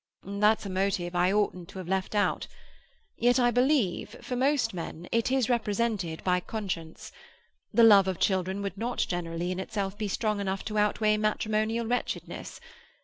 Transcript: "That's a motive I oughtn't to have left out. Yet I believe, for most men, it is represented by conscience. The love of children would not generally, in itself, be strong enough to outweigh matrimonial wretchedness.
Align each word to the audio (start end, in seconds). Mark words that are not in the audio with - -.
"That's 0.23 0.65
a 0.65 0.69
motive 0.71 1.15
I 1.15 1.31
oughtn't 1.31 1.69
to 1.69 1.77
have 1.77 1.87
left 1.87 2.15
out. 2.15 2.47
Yet 3.17 3.39
I 3.39 3.51
believe, 3.51 4.15
for 4.25 4.35
most 4.35 4.73
men, 4.73 5.07
it 5.11 5.31
is 5.31 5.47
represented 5.47 6.23
by 6.23 6.39
conscience. 6.39 7.11
The 7.71 7.83
love 7.83 8.07
of 8.07 8.17
children 8.17 8.63
would 8.63 8.79
not 8.79 8.97
generally, 9.07 9.51
in 9.51 9.59
itself, 9.59 9.95
be 9.99 10.07
strong 10.07 10.39
enough 10.39 10.65
to 10.65 10.79
outweigh 10.79 11.17
matrimonial 11.17 11.85
wretchedness. 11.85 12.59